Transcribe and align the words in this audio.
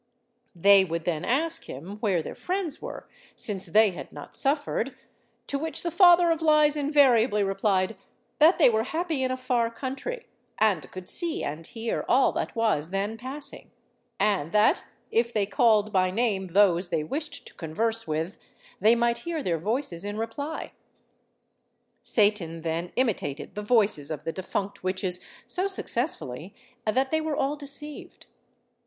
They 0.55 0.83
would 0.83 1.05
then 1.05 1.23
ask 1.23 1.65
him, 1.65 1.97
where 1.99 2.23
their 2.23 2.33
friends 2.33 2.81
were, 2.81 3.07
since 3.35 3.67
they 3.67 3.91
had 3.91 4.11
not 4.11 4.35
suffered; 4.35 4.95
to 5.45 5.59
which 5.59 5.83
the 5.83 5.91
"Father 5.91 6.31
of 6.31 6.41
Lies" 6.41 6.75
invariably 6.75 7.43
replied, 7.43 7.95
that 8.39 8.57
they 8.57 8.67
were 8.67 8.81
happy 8.85 9.21
in 9.21 9.29
a 9.29 9.37
far 9.37 9.69
country, 9.69 10.25
and 10.57 10.89
could 10.89 11.07
see 11.07 11.43
and 11.43 11.67
hear 11.67 12.03
all 12.09 12.31
that 12.31 12.55
was 12.55 12.89
then 12.89 13.15
passing; 13.15 13.69
and 14.19 14.51
that, 14.53 14.83
if 15.11 15.31
they 15.31 15.45
called 15.45 15.93
by 15.93 16.09
name 16.09 16.53
those 16.53 16.89
they 16.89 17.03
wished 17.03 17.45
to 17.45 17.53
converse 17.53 18.07
with, 18.07 18.39
they 18.79 18.95
might 18.95 19.19
hear 19.19 19.43
their 19.43 19.59
voices 19.59 20.03
in 20.03 20.17
reply. 20.17 20.71
Satan 22.01 22.63
then 22.63 22.91
imitated 22.95 23.53
the 23.53 23.61
voices 23.61 24.09
of 24.09 24.23
the 24.23 24.31
defunct 24.31 24.83
witches 24.83 25.19
so 25.45 25.67
successfully 25.67 26.55
that 26.87 27.11
they 27.11 27.21
were 27.21 27.35
all 27.35 27.55
deceived. 27.55 28.25